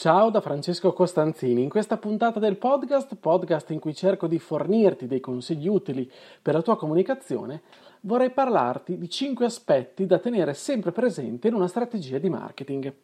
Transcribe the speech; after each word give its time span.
Ciao 0.00 0.30
da 0.30 0.40
Francesco 0.40 0.92
Costanzini. 0.92 1.60
In 1.60 1.68
questa 1.68 1.96
puntata 1.96 2.38
del 2.38 2.56
podcast, 2.56 3.16
podcast 3.16 3.70
in 3.70 3.80
cui 3.80 3.96
cerco 3.96 4.28
di 4.28 4.38
fornirti 4.38 5.08
dei 5.08 5.18
consigli 5.18 5.66
utili 5.66 6.08
per 6.40 6.54
la 6.54 6.62
tua 6.62 6.76
comunicazione, 6.76 7.62
vorrei 8.02 8.30
parlarti 8.30 8.96
di 8.96 9.10
5 9.10 9.44
aspetti 9.44 10.06
da 10.06 10.20
tenere 10.20 10.54
sempre 10.54 10.92
presente 10.92 11.48
in 11.48 11.54
una 11.54 11.66
strategia 11.66 12.18
di 12.18 12.30
marketing. 12.30 12.94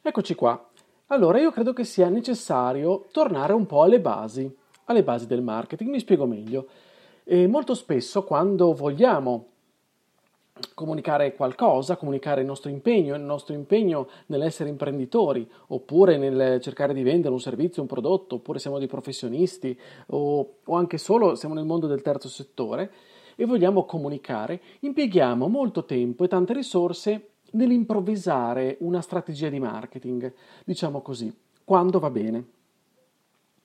Eccoci 0.00 0.34
qua. 0.36 0.70
Allora, 1.08 1.40
io 1.40 1.50
credo 1.50 1.72
che 1.72 1.82
sia 1.82 2.08
necessario 2.08 3.08
tornare 3.10 3.52
un 3.52 3.66
po' 3.66 3.82
alle 3.82 4.00
basi, 4.00 4.48
alle 4.84 5.02
basi 5.02 5.26
del 5.26 5.42
marketing. 5.42 5.90
Mi 5.90 5.98
spiego 5.98 6.26
meglio. 6.26 6.68
E 7.24 7.48
molto 7.48 7.74
spesso 7.74 8.22
quando 8.22 8.74
vogliamo 8.74 9.46
comunicare 10.74 11.34
qualcosa, 11.34 11.96
comunicare 11.96 12.40
il 12.40 12.46
nostro 12.46 12.70
impegno, 12.70 13.14
il 13.14 13.22
nostro 13.22 13.54
impegno 13.54 14.08
nell'essere 14.26 14.68
imprenditori, 14.68 15.48
oppure 15.68 16.16
nel 16.16 16.60
cercare 16.60 16.92
di 16.94 17.02
vendere 17.02 17.32
un 17.32 17.40
servizio, 17.40 17.82
un 17.82 17.88
prodotto, 17.88 18.36
oppure 18.36 18.58
siamo 18.58 18.78
dei 18.78 18.86
professionisti, 18.86 19.78
o, 20.08 20.56
o 20.64 20.74
anche 20.74 20.98
solo 20.98 21.34
siamo 21.34 21.54
nel 21.54 21.64
mondo 21.64 21.86
del 21.86 22.02
terzo 22.02 22.28
settore 22.28 22.90
e 23.36 23.46
vogliamo 23.46 23.84
comunicare, 23.84 24.60
impieghiamo 24.80 25.48
molto 25.48 25.84
tempo 25.84 26.24
e 26.24 26.28
tante 26.28 26.52
risorse 26.52 27.28
nell'improvvisare 27.52 28.76
una 28.80 29.00
strategia 29.00 29.48
di 29.48 29.58
marketing, 29.58 30.32
diciamo 30.64 31.00
così, 31.00 31.34
quando 31.64 31.98
va 31.98 32.10
bene. 32.10 32.58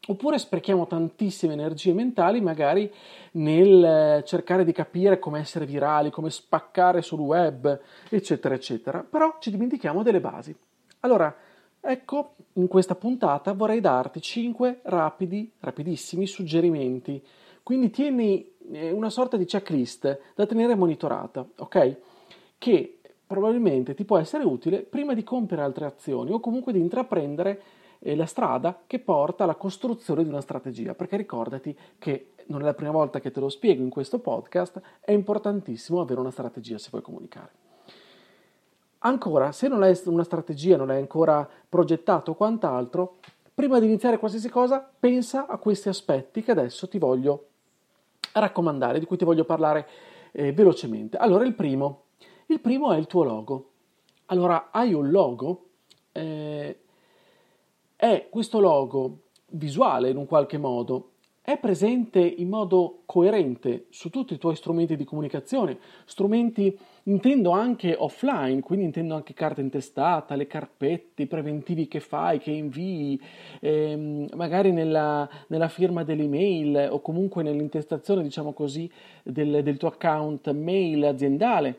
Oppure 0.07 0.37
sprechiamo 0.37 0.85
tantissime 0.85 1.53
energie 1.53 1.93
mentali 1.93 2.39
magari 2.39 2.91
nel 3.33 3.83
eh, 3.83 4.23
cercare 4.23 4.63
di 4.63 4.71
capire 4.71 5.17
come 5.17 5.39
essere 5.39 5.65
virali, 5.65 6.11
come 6.11 6.29
spaccare 6.29 7.01
sul 7.01 7.19
web, 7.19 7.79
eccetera, 8.09 8.53
eccetera. 8.53 9.03
Però 9.03 9.37
ci 9.39 9.49
dimentichiamo 9.49 10.03
delle 10.03 10.21
basi. 10.21 10.55
Allora, 10.99 11.35
ecco, 11.81 12.35
in 12.53 12.67
questa 12.67 12.95
puntata 12.95 13.53
vorrei 13.53 13.81
darti 13.81 14.21
5 14.21 14.81
rapidi, 14.83 15.51
rapidissimi 15.59 16.27
suggerimenti. 16.27 17.23
Quindi 17.63 17.89
tieni 17.89 18.47
eh, 18.71 18.91
una 18.91 19.09
sorta 19.09 19.37
di 19.37 19.45
checklist 19.45 20.19
da 20.35 20.45
tenere 20.45 20.75
monitorata, 20.75 21.43
ok? 21.57 21.97
Che 22.59 22.99
probabilmente 23.25 23.95
ti 23.95 24.05
può 24.05 24.19
essere 24.19 24.43
utile 24.43 24.81
prima 24.81 25.15
di 25.15 25.23
compiere 25.23 25.63
altre 25.63 25.85
azioni 25.85 26.31
o 26.31 26.39
comunque 26.39 26.71
di 26.71 26.79
intraprendere 26.79 27.61
la 28.13 28.27
strada 28.27 28.83
che 28.85 28.99
porta 28.99 29.45
alla 29.45 29.55
costruzione 29.55 30.21
di 30.21 30.29
una 30.29 30.41
strategia, 30.41 30.93
perché 30.93 31.17
ricordati 31.17 31.75
che 31.97 32.33
non 32.47 32.61
è 32.61 32.63
la 32.63 32.75
prima 32.75 32.91
volta 32.91 33.19
che 33.19 33.31
te 33.31 33.39
lo 33.39 33.49
spiego 33.49 33.81
in 33.81 33.89
questo 33.89 34.19
podcast, 34.19 34.79
è 34.99 35.11
importantissimo 35.11 36.01
avere 36.01 36.19
una 36.19 36.29
strategia 36.29 36.77
se 36.77 36.89
vuoi 36.91 37.01
comunicare. 37.01 37.63
Ancora, 38.99 39.51
se 39.51 39.67
non 39.67 39.83
hai 39.83 39.99
una 40.05 40.23
strategia, 40.23 40.77
non 40.77 40.89
hai 40.89 40.99
ancora 40.99 41.47
progettato 41.67 42.35
quant'altro, 42.35 43.17
prima 43.53 43.79
di 43.79 43.85
iniziare 43.85 44.19
qualsiasi 44.19 44.49
cosa, 44.49 44.87
pensa 44.99 45.47
a 45.47 45.57
questi 45.57 45.89
aspetti 45.89 46.43
che 46.43 46.51
adesso 46.51 46.87
ti 46.87 46.97
voglio 46.99 47.47
raccomandare, 48.33 48.99
di 48.99 49.05
cui 49.05 49.17
ti 49.17 49.25
voglio 49.25 49.45
parlare 49.45 49.87
eh, 50.31 50.51
velocemente. 50.51 51.17
Allora, 51.17 51.45
il 51.45 51.53
primo, 51.53 52.03
il 52.47 52.59
primo 52.59 52.91
è 52.91 52.97
il 52.97 53.07
tuo 53.07 53.23
logo. 53.23 53.69
Allora, 54.25 54.69
hai 54.71 54.93
un 54.93 55.09
logo, 55.09 55.69
eh, 56.11 56.79
è 57.95 58.27
questo 58.29 58.59
logo 58.59 59.21
visuale 59.51 60.09
in 60.09 60.17
un 60.17 60.25
qualche 60.25 60.57
modo 60.57 61.11
è 61.45 61.59
presente 61.59 62.19
in 62.19 62.49
modo 62.49 63.03
coerente 63.05 63.85
su 63.91 64.09
tutti 64.09 64.33
i 64.33 64.39
tuoi 64.39 64.55
strumenti 64.55 64.95
di 64.95 65.03
comunicazione, 65.03 65.77
strumenti 66.05 66.75
intendo 67.03 67.51
anche 67.51 67.95
offline, 67.95 68.61
quindi 68.61 68.85
intendo 68.85 69.13
anche 69.13 69.35
carta 69.35 69.61
intestata, 69.61 70.33
le 70.33 70.47
carpette, 70.47 71.21
i 71.21 71.27
preventivi 71.27 71.87
che 71.87 71.99
fai, 71.99 72.39
che 72.39 72.49
invii, 72.49 73.21
ehm, 73.59 74.29
magari 74.33 74.71
nella, 74.71 75.29
nella, 75.49 75.67
firma 75.67 76.03
dell'email 76.03 76.87
o 76.89 76.99
comunque 76.99 77.43
nell'intestazione, 77.43 78.23
diciamo 78.23 78.51
così, 78.51 78.91
del, 79.21 79.61
del 79.61 79.77
tuo 79.77 79.89
account 79.89 80.51
mail 80.51 81.05
aziendale. 81.05 81.77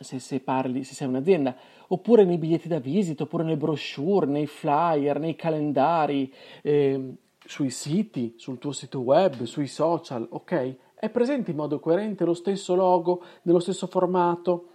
Se, 0.00 0.18
se, 0.18 0.40
parli, 0.40 0.84
se 0.84 0.92
sei 0.92 1.08
un'azienda, 1.08 1.56
oppure 1.88 2.24
nei 2.24 2.38
biglietti 2.38 2.68
da 2.68 2.78
visita, 2.78 3.24
oppure 3.24 3.44
nelle 3.44 3.56
brochure, 3.56 4.26
nei 4.26 4.46
flyer, 4.46 5.18
nei 5.18 5.34
calendari, 5.34 6.32
eh, 6.62 7.14
sui 7.44 7.70
siti, 7.70 8.34
sul 8.36 8.58
tuo 8.58 8.72
sito 8.72 9.00
web, 9.00 9.44
sui 9.44 9.66
social, 9.66 10.26
ok? 10.28 10.76
È 10.94 11.08
presente 11.08 11.50
in 11.50 11.56
modo 11.56 11.78
coerente 11.80 12.24
lo 12.24 12.34
stesso 12.34 12.74
logo, 12.74 13.22
nello 13.42 13.60
stesso 13.60 13.86
formato, 13.86 14.66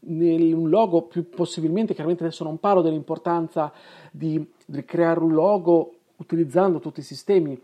nel, 0.00 0.52
un 0.54 0.68
logo 0.68 1.02
più 1.02 1.28
possibilmente, 1.28 1.92
chiaramente 1.92 2.24
adesso 2.24 2.44
non 2.44 2.58
parlo 2.58 2.80
dell'importanza 2.80 3.72
di, 4.10 4.42
di 4.64 4.84
creare 4.84 5.20
un 5.20 5.32
logo 5.32 5.92
utilizzando 6.16 6.78
tutti 6.78 7.00
i 7.00 7.02
sistemi 7.02 7.60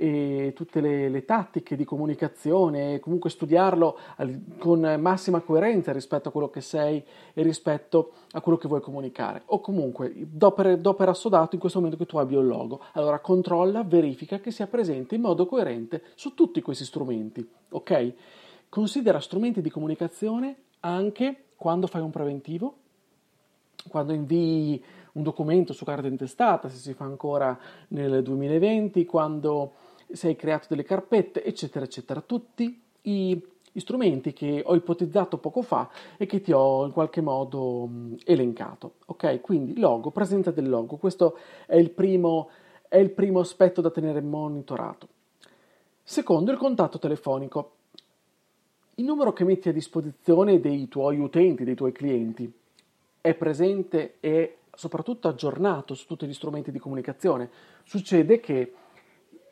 e 0.00 0.52
tutte 0.54 0.80
le, 0.80 1.08
le, 1.08 1.24
tattiche 1.24 1.74
di 1.74 1.84
comunicazione 1.84 3.00
comunque 3.00 3.30
studiarlo 3.30 3.98
con 4.58 4.96
massima 5.00 5.40
coerenza 5.40 5.90
rispetto 5.90 6.28
a 6.28 6.30
quello 6.30 6.48
che 6.50 6.60
sei 6.60 7.02
e 7.34 7.42
rispetto 7.42 8.12
a 8.30 8.40
quello 8.40 8.56
che 8.58 8.68
vuoi 8.68 8.80
comunicare. 8.80 9.42
O 9.46 9.60
comunque, 9.60 10.12
do 10.14 10.52
per, 10.52 10.78
do 10.78 10.94
per 10.94 11.08
assodato 11.08 11.56
in 11.56 11.60
questo 11.60 11.80
momento 11.80 11.98
che 11.98 12.06
tu 12.06 12.16
abbia 12.16 12.38
un 12.38 12.46
logo. 12.46 12.80
Allora 12.92 13.18
controlla, 13.18 13.82
verifica 13.82 14.38
che 14.38 14.52
sia 14.52 14.68
presente 14.68 15.16
in 15.16 15.22
modo 15.22 15.46
coerente 15.46 16.04
su 16.14 16.32
tutti 16.32 16.62
questi 16.62 16.84
strumenti. 16.84 17.44
Ok? 17.70 18.12
Considera 18.68 19.18
strumenti 19.18 19.60
di 19.60 19.70
comunicazione 19.70 20.56
anche 20.80 21.46
quando 21.56 21.88
fai 21.88 22.02
un 22.02 22.10
preventivo, 22.10 22.76
quando 23.88 24.12
invii 24.12 24.84
un 25.14 25.22
documento 25.24 25.72
su 25.72 25.84
carta 25.84 26.06
intestata, 26.06 26.68
se 26.68 26.76
si 26.76 26.94
fa 26.94 27.04
ancora 27.04 27.58
nel 27.88 28.22
2020, 28.22 29.04
quando 29.04 29.72
se 30.10 30.28
hai 30.28 30.36
creato 30.36 30.66
delle 30.68 30.84
carpette, 30.84 31.44
eccetera, 31.44 31.84
eccetera. 31.84 32.20
Tutti 32.20 32.80
i, 33.02 33.42
strumenti 33.74 34.32
che 34.32 34.62
ho 34.64 34.74
ipotizzato 34.74 35.38
poco 35.38 35.62
fa 35.62 35.88
e 36.16 36.26
che 36.26 36.40
ti 36.40 36.50
ho 36.50 36.84
in 36.84 36.90
qualche 36.90 37.20
modo 37.20 37.86
mh, 37.86 38.16
elencato. 38.24 38.94
Ok, 39.06 39.40
quindi 39.40 39.78
logo, 39.78 40.10
presenza 40.10 40.50
del 40.50 40.68
logo, 40.68 40.96
questo 40.96 41.38
è 41.66 41.76
il 41.76 41.90
primo, 41.90 42.50
è 42.88 42.96
il 42.96 43.10
primo 43.10 43.38
aspetto 43.38 43.80
da 43.80 43.90
tenere 43.90 44.20
monitorato. 44.20 45.08
Secondo, 46.02 46.50
il 46.50 46.58
contatto 46.58 46.98
telefonico. 46.98 47.72
Il 48.94 49.04
numero 49.04 49.32
che 49.32 49.44
metti 49.44 49.68
a 49.68 49.72
disposizione 49.72 50.58
dei 50.58 50.88
tuoi 50.88 51.20
utenti, 51.20 51.62
dei 51.62 51.76
tuoi 51.76 51.92
clienti, 51.92 52.52
è 53.20 53.34
presente 53.34 54.16
e 54.18 54.56
soprattutto 54.74 55.28
aggiornato 55.28 55.94
su 55.94 56.06
tutti 56.06 56.26
gli 56.26 56.32
strumenti 56.32 56.72
di 56.72 56.78
comunicazione. 56.78 57.50
Succede 57.84 58.40
che 58.40 58.72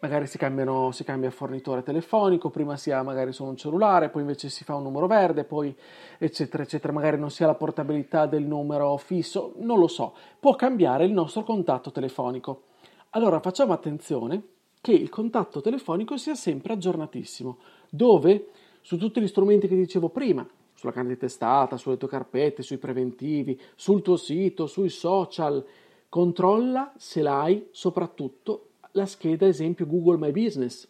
magari 0.00 0.26
si, 0.26 0.38
cambiano, 0.38 0.90
si 0.92 1.04
cambia 1.04 1.30
fornitore 1.30 1.82
telefonico, 1.82 2.50
prima 2.50 2.76
si 2.76 2.90
ha 2.90 3.02
magari 3.02 3.32
solo 3.32 3.50
un 3.50 3.56
cellulare, 3.56 4.10
poi 4.10 4.22
invece 4.22 4.48
si 4.48 4.64
fa 4.64 4.74
un 4.74 4.82
numero 4.82 5.06
verde, 5.06 5.44
poi 5.44 5.74
eccetera 6.18 6.62
eccetera, 6.62 6.92
magari 6.92 7.18
non 7.18 7.30
si 7.30 7.42
ha 7.42 7.46
la 7.46 7.54
portabilità 7.54 8.26
del 8.26 8.44
numero 8.44 8.96
fisso, 8.96 9.54
non 9.58 9.78
lo 9.78 9.88
so, 9.88 10.14
può 10.38 10.54
cambiare 10.54 11.04
il 11.04 11.12
nostro 11.12 11.42
contatto 11.42 11.90
telefonico. 11.90 12.64
Allora 13.10 13.40
facciamo 13.40 13.72
attenzione 13.72 14.42
che 14.80 14.92
il 14.92 15.08
contatto 15.08 15.60
telefonico 15.60 16.16
sia 16.16 16.34
sempre 16.34 16.74
aggiornatissimo, 16.74 17.58
dove? 17.90 18.48
Su 18.82 18.98
tutti 18.98 19.20
gli 19.20 19.26
strumenti 19.26 19.66
che 19.66 19.74
dicevo 19.74 20.10
prima, 20.10 20.46
sulla 20.74 20.92
carta 20.92 21.08
di 21.08 21.16
testata, 21.16 21.76
sulle 21.76 21.96
tue 21.96 22.06
carpette, 22.06 22.62
sui 22.62 22.78
preventivi, 22.78 23.60
sul 23.74 24.02
tuo 24.02 24.16
sito, 24.16 24.66
sui 24.66 24.90
social, 24.90 25.64
controlla 26.08 26.92
se 26.96 27.22
l'hai 27.22 27.66
soprattutto 27.72 28.68
la 28.96 29.06
scheda 29.06 29.46
esempio 29.46 29.86
Google 29.86 30.16
My 30.16 30.32
Business, 30.32 30.88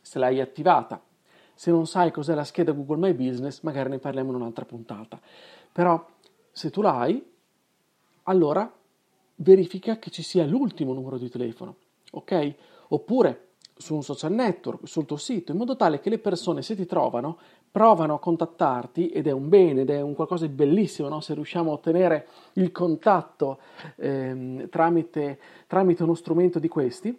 se 0.00 0.18
l'hai 0.18 0.40
attivata. 0.40 1.00
Se 1.54 1.70
non 1.70 1.86
sai 1.86 2.10
cos'è 2.10 2.34
la 2.34 2.44
scheda 2.44 2.72
Google 2.72 2.96
My 2.96 3.12
Business, 3.12 3.60
magari 3.60 3.90
ne 3.90 3.98
parliamo 3.98 4.30
in 4.30 4.36
un'altra 4.36 4.64
puntata. 4.64 5.20
Però 5.70 6.04
se 6.50 6.70
tu 6.70 6.80
l'hai, 6.80 7.24
allora 8.24 8.70
verifica 9.36 9.98
che 9.98 10.10
ci 10.10 10.22
sia 10.22 10.44
l'ultimo 10.46 10.92
numero 10.92 11.18
di 11.18 11.28
telefono, 11.28 11.76
ok? 12.12 12.54
Oppure 12.88 13.48
su 13.76 13.94
un 13.94 14.02
social 14.02 14.32
network, 14.32 14.86
sul 14.86 15.06
tuo 15.06 15.16
sito, 15.16 15.52
in 15.52 15.58
modo 15.58 15.76
tale 15.76 16.00
che 16.00 16.10
le 16.10 16.18
persone 16.18 16.62
se 16.62 16.76
ti 16.76 16.86
trovano 16.86 17.38
provano 17.72 18.14
a 18.14 18.18
contattarti 18.18 19.08
ed 19.08 19.26
è 19.26 19.30
un 19.30 19.48
bene 19.48 19.80
ed 19.80 19.90
è 19.90 20.02
un 20.02 20.14
qualcosa 20.14 20.46
di 20.46 20.52
bellissimo 20.52 21.08
no? 21.08 21.20
se 21.20 21.32
riusciamo 21.32 21.70
a 21.70 21.74
ottenere 21.74 22.26
il 22.54 22.70
contatto 22.70 23.58
ehm, 23.96 24.68
tramite, 24.68 25.38
tramite 25.66 26.02
uno 26.02 26.14
strumento 26.14 26.58
di 26.58 26.68
questi. 26.68 27.18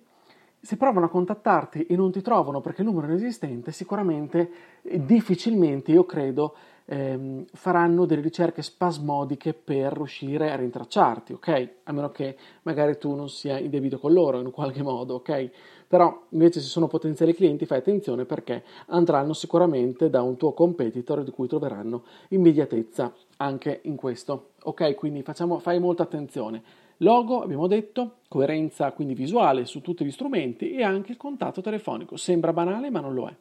Se 0.59 0.77
provano 0.77 1.07
a 1.07 1.09
contattarti 1.09 1.87
e 1.87 1.95
non 1.95 2.11
ti 2.11 2.21
trovano 2.21 2.61
perché 2.61 2.81
il 2.81 2.87
numero 2.87 3.07
è 3.07 3.09
inesistente, 3.09 3.71
sicuramente, 3.71 4.49
difficilmente, 4.81 5.91
io 5.91 6.05
credo, 6.05 6.55
ehm, 6.85 7.45
faranno 7.51 8.05
delle 8.05 8.21
ricerche 8.21 8.61
spasmodiche 8.61 9.53
per 9.53 9.93
riuscire 9.93 10.51
a 10.51 10.55
rintracciarti, 10.55 11.33
ok? 11.33 11.69
A 11.83 11.91
meno 11.91 12.11
che 12.11 12.37
magari 12.61 12.97
tu 12.97 13.13
non 13.13 13.27
sia 13.27 13.57
in 13.59 13.69
debito 13.69 13.99
con 13.99 14.13
loro 14.13 14.39
in 14.39 14.51
qualche 14.51 14.83
modo, 14.83 15.15
ok? 15.15 15.51
Però 15.93 16.23
invece 16.29 16.59
se 16.59 16.69
sono 16.69 16.87
potenziali 16.87 17.35
clienti 17.35 17.67
fai 17.67 17.77
attenzione 17.77 18.25
perché 18.25 18.63
andranno 18.87 19.33
sicuramente 19.33 20.09
da 20.09 20.23
un 20.23 20.37
tuo 20.37 20.51
competitor 20.51 21.23
di 21.23 21.29
cui 21.29 21.47
troveranno 21.47 22.05
immediatezza 22.29 23.13
anche 23.37 23.81
in 23.83 23.95
questo, 23.95 24.53
ok? 24.63 24.95
Quindi 24.95 25.21
facciamo, 25.21 25.59
fai 25.59 25.79
molta 25.79 26.01
attenzione. 26.01 26.63
Logo, 26.97 27.43
abbiamo 27.43 27.67
detto, 27.67 28.21
coerenza 28.27 28.91
quindi 28.91 29.13
visuale 29.13 29.65
su 29.65 29.81
tutti 29.81 30.03
gli 30.03 30.09
strumenti 30.09 30.71
e 30.71 30.81
anche 30.81 31.11
il 31.11 31.17
contatto 31.17 31.61
telefonico. 31.61 32.17
Sembra 32.17 32.53
banale 32.53 32.89
ma 32.89 32.99
non 32.99 33.13
lo 33.13 33.27
è. 33.27 33.35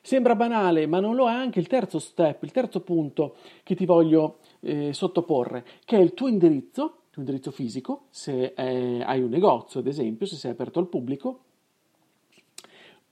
Sembra 0.00 0.36
banale, 0.36 0.86
ma 0.86 1.00
non 1.00 1.16
lo 1.16 1.26
è 1.26 1.32
anche 1.32 1.58
il 1.58 1.66
terzo 1.66 1.98
step, 1.98 2.44
il 2.44 2.52
terzo 2.52 2.82
punto 2.82 3.34
che 3.64 3.74
ti 3.74 3.84
voglio 3.84 4.36
eh, 4.60 4.92
sottoporre, 4.92 5.64
che 5.84 5.96
è 5.96 6.00
il 6.00 6.14
tuo 6.14 6.28
indirizzo, 6.28 6.84
il 7.06 7.10
tuo 7.10 7.22
indirizzo 7.22 7.50
fisico, 7.50 8.02
se 8.10 8.52
eh, 8.56 9.02
hai 9.04 9.20
un 9.20 9.28
negozio 9.28 9.80
ad 9.80 9.88
esempio, 9.88 10.24
se 10.26 10.36
sei 10.36 10.52
aperto 10.52 10.78
al 10.78 10.86
pubblico, 10.86 11.46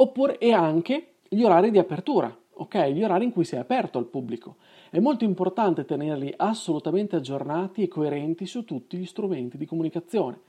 oppure 0.01 0.39
e 0.39 0.53
anche 0.53 1.15
gli 1.29 1.43
orari 1.43 1.71
di 1.71 1.79
apertura, 1.79 2.35
ok? 2.55 2.87
Gli 2.87 3.03
orari 3.03 3.25
in 3.25 3.33
cui 3.33 3.45
sei 3.45 3.59
aperto 3.59 3.99
al 3.99 4.07
pubblico. 4.07 4.57
È 4.91 4.99
molto 4.99 5.25
importante 5.25 5.85
tenerli 5.85 6.33
assolutamente 6.37 7.17
aggiornati 7.17 7.83
e 7.83 7.89
coerenti 7.89 8.47
su 8.47 8.65
tutti 8.65 8.97
gli 8.97 9.07
strumenti 9.07 9.57
di 9.57 9.67
comunicazione 9.67 10.41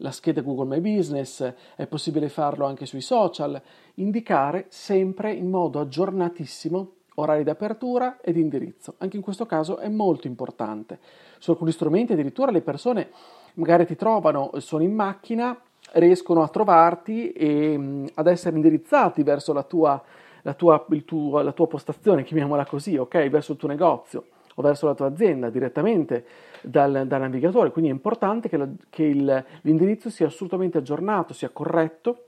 la 0.00 0.10
scheda 0.10 0.40
Google 0.40 0.66
My 0.66 0.80
Business, 0.80 1.54
è 1.76 1.86
possibile 1.86 2.28
farlo 2.28 2.66
anche 2.66 2.86
sui 2.86 3.00
social, 3.00 3.60
indicare 3.94 4.66
sempre 4.68 5.32
in 5.32 5.48
modo 5.48 5.80
aggiornatissimo 5.80 6.92
orari 7.16 7.44
di 7.44 7.50
apertura 7.50 8.18
ed 8.20 8.36
indirizzo. 8.36 8.94
Anche 8.98 9.16
in 9.16 9.22
questo 9.22 9.46
caso 9.46 9.78
è 9.78 9.88
molto 9.88 10.26
importante. 10.26 10.98
Su 11.38 11.50
alcuni 11.50 11.72
strumenti 11.72 12.12
addirittura 12.12 12.50
le 12.50 12.62
persone 12.62 13.10
magari 13.54 13.84
ti 13.84 13.96
trovano, 13.96 14.52
sono 14.56 14.82
in 14.82 14.94
macchina, 14.94 15.58
riescono 15.92 16.42
a 16.42 16.48
trovarti 16.48 17.32
e 17.32 17.76
mm, 17.76 18.06
ad 18.14 18.26
essere 18.26 18.56
indirizzati 18.56 19.22
verso 19.22 19.52
la 19.52 19.62
tua, 19.62 20.00
la 20.42 20.54
tua, 20.54 20.84
tuo, 21.04 21.40
la 21.40 21.52
tua 21.52 21.66
postazione, 21.66 22.24
chiamiamola 22.24 22.66
così, 22.66 22.96
ok? 22.96 23.28
Verso 23.28 23.52
il 23.52 23.58
tuo 23.58 23.68
negozio 23.68 24.24
o 24.54 24.62
verso 24.62 24.86
la 24.86 24.94
tua 24.94 25.06
azienda 25.06 25.50
direttamente 25.50 26.24
dal, 26.62 27.04
dal 27.06 27.20
navigatore, 27.20 27.70
quindi 27.70 27.90
è 27.90 27.94
importante 27.94 28.48
che, 28.48 28.56
la, 28.56 28.68
che 28.88 29.04
il, 29.04 29.44
l'indirizzo 29.62 30.10
sia 30.10 30.26
assolutamente 30.26 30.78
aggiornato, 30.78 31.32
sia 31.32 31.48
corretto, 31.50 32.24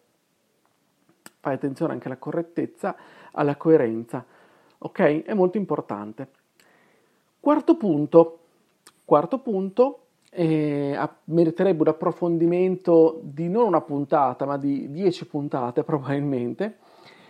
fai 1.40 1.54
attenzione 1.54 1.92
anche 1.92 2.06
alla 2.06 2.16
correttezza, 2.16 2.96
alla 3.32 3.56
coerenza, 3.56 4.24
ok? 4.78 5.22
È 5.24 5.34
molto 5.34 5.58
importante. 5.58 6.28
Quarto 7.40 7.76
punto, 7.76 8.38
quarto 9.04 9.38
punto 9.40 10.01
eh, 10.34 10.98
meriterebbe 11.24 11.82
un 11.82 11.88
approfondimento 11.88 13.20
di 13.22 13.48
non 13.48 13.66
una 13.66 13.82
puntata, 13.82 14.46
ma 14.46 14.56
di 14.56 14.90
dieci 14.90 15.26
puntate 15.26 15.84
probabilmente. 15.84 16.78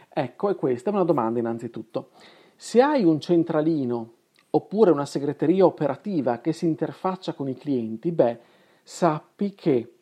Ecco, 0.08 0.50
è 0.50 0.54
questa 0.54 0.90
è 0.90 0.93
una 0.93 1.04
domanda 1.04 1.40
innanzitutto. 1.40 2.10
Se 2.54 2.81
hai 2.81 3.02
un 3.02 3.19
centralino 3.19 4.12
oppure 4.50 4.90
una 4.90 5.06
segreteria 5.06 5.64
operativa 5.64 6.38
che 6.38 6.52
si 6.52 6.66
interfaccia 6.66 7.32
con 7.32 7.49
i 7.49 7.56
clienti, 7.56 8.12
beh, 8.12 8.38
sappi 8.82 9.55
che 9.55 9.94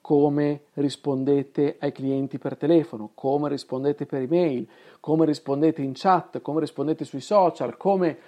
come 0.00 0.64
rispondete 0.74 1.76
ai 1.80 1.92
clienti 1.92 2.38
per 2.38 2.56
telefono, 2.56 3.10
come 3.14 3.48
rispondete 3.48 4.06
per 4.06 4.22
email, 4.22 4.68
come 5.00 5.24
rispondete 5.24 5.82
in 5.82 5.92
chat, 5.94 6.40
come 6.42 6.60
rispondete 6.60 7.04
sui 7.04 7.20
social, 7.20 7.76
come 7.76 8.18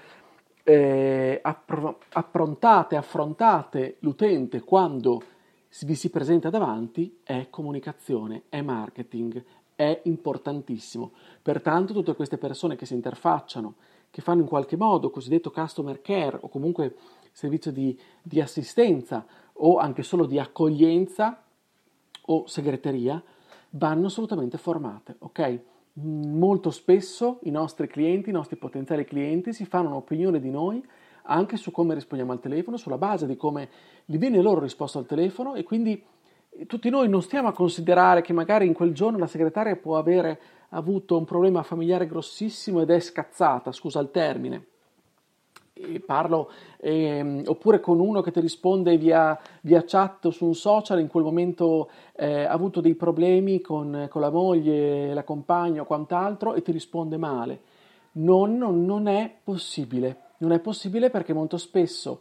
eh, 0.65 1.39
appro- 1.43 1.99
approntate, 2.13 2.97
affrontate 2.97 3.97
l'utente 4.01 4.61
quando 4.61 5.23
vi 5.85 5.95
si 5.95 6.11
presenta 6.11 6.51
davanti, 6.51 7.21
è 7.23 7.49
comunicazione, 7.51 8.43
è 8.49 8.61
marketing, 8.61 9.43
è 9.75 10.01
importantissimo. 10.05 11.13
Pertanto 11.41 11.93
tutte 11.93 12.15
queste 12.15 12.39
persone 12.39 12.77
che 12.77 12.87
si 12.87 12.95
interfacciano, 12.95 13.75
che 14.11 14.21
fanno 14.21 14.43
in 14.43 14.47
qualche 14.47 14.77
modo 14.77 15.11
cosiddetto 15.11 15.51
customer 15.51 16.01
care 16.03 16.39
o 16.41 16.49
comunque 16.49 16.95
servizio 17.33 17.73
di, 17.73 17.99
di 18.23 18.41
assistenza 18.41 19.25
o 19.55 19.79
anche 19.79 20.03
solo 20.03 20.27
di 20.27 20.39
accoglienza 20.39 21.43
o 22.27 22.47
segreteria, 22.47 23.23
vanno 23.71 24.07
assolutamente 24.07 24.59
formate, 24.59 25.17
ok? 25.19 25.61
Molto 25.95 26.71
spesso 26.71 27.41
i 27.43 27.51
nostri 27.51 27.87
clienti, 27.87 28.31
i 28.31 28.33
nostri 28.33 28.57
potenziali 28.57 29.05
clienti 29.05 29.53
si 29.53 29.67
fanno 29.67 29.89
un'opinione 29.89 30.41
di 30.41 30.51
noi 30.51 30.83
anche 31.25 31.57
su 31.57 31.71
come 31.71 31.95
rispondiamo 31.95 32.33
al 32.33 32.41
telefono, 32.41 32.77
sulla 32.77 32.97
base 32.97 33.27
di 33.27 33.37
come 33.37 33.69
gli 34.05 34.17
viene 34.17 34.41
loro 34.41 34.61
risposto 34.61 34.99
al 34.99 35.07
telefono 35.07 35.55
e 35.55 35.63
quindi 35.63 36.03
tutti 36.67 36.91
noi 36.91 37.09
non 37.09 37.23
stiamo 37.23 37.49
a 37.49 37.53
considerare 37.53 38.23
che 38.23 38.33
magari 38.33 38.67
in 38.67 38.73
quel 38.73 38.93
giorno 38.93 39.19
la 39.19 39.27
segretaria 39.27 39.77
può 39.77 39.99
avere 39.99 40.41
avuto 40.71 41.17
un 41.19 41.25
problema 41.25 41.63
familiare 41.63 42.07
grossissimo 42.07 42.81
ed 42.81 42.91
è 42.91 42.99
scazzata, 42.99 43.71
scusa 43.73 44.01
il 44.01 44.11
termine. 44.11 44.67
Parlo 46.05 46.51
eh, 46.79 47.43
oppure 47.47 47.81
con 47.81 48.01
uno 48.01 48.21
che 48.21 48.31
ti 48.31 48.41
risponde 48.41 48.97
via, 48.97 49.39
via, 49.63 49.85
chat 49.85 50.29
su 50.29 50.47
un 50.47 50.55
social, 50.55 51.01
in 51.01 51.09
quel 51.09 51.25
momento 51.25 51.91
eh, 52.15 52.45
ha 52.45 52.53
avuto 52.53 52.81
dei 52.81 52.95
problemi 52.95 53.61
con, 53.61 54.07
con, 54.11 54.21
la 54.21 54.31
moglie, 54.31 55.13
la 55.13 55.25
compagna 55.25 55.83
o 55.83 55.85
quant'altro 55.85 56.55
e 56.55 56.63
ti 56.63 56.73
risponde 56.73 57.17
male. 57.17 57.61
Non, 58.13 58.57
non, 58.57 58.85
non 58.85 59.07
è 59.07 59.35
possibile. 59.43 60.31
Non 60.39 60.53
è 60.53 60.59
possibile 60.59 61.11
perché 61.11 61.33
molto 61.33 61.57
spesso 61.57 62.21